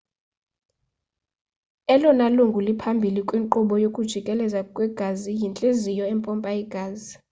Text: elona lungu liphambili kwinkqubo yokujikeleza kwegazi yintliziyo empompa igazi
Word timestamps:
elona 1.93 2.25
lungu 2.35 2.59
liphambili 2.67 3.21
kwinkqubo 3.27 3.75
yokujikeleza 3.83 4.59
kwegazi 4.75 5.29
yintliziyo 5.39 6.03
empompa 6.13 6.49
igazi 6.63 7.13